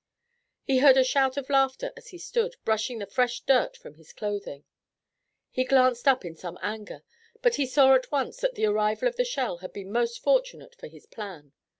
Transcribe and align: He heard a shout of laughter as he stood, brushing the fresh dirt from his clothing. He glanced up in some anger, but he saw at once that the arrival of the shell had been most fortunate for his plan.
He 0.63 0.79
heard 0.79 0.97
a 0.97 1.03
shout 1.03 1.37
of 1.37 1.47
laughter 1.47 1.93
as 1.95 2.07
he 2.07 2.17
stood, 2.17 2.55
brushing 2.65 2.97
the 2.97 3.05
fresh 3.05 3.41
dirt 3.41 3.77
from 3.77 3.93
his 3.97 4.13
clothing. 4.13 4.63
He 5.51 5.63
glanced 5.63 6.07
up 6.07 6.25
in 6.25 6.35
some 6.35 6.57
anger, 6.59 7.03
but 7.43 7.57
he 7.61 7.67
saw 7.67 7.93
at 7.93 8.11
once 8.11 8.37
that 8.37 8.55
the 8.55 8.65
arrival 8.65 9.07
of 9.07 9.15
the 9.15 9.23
shell 9.25 9.57
had 9.57 9.71
been 9.73 9.91
most 9.91 10.17
fortunate 10.19 10.73
for 10.73 10.87
his 10.87 11.05
plan. 11.05 11.53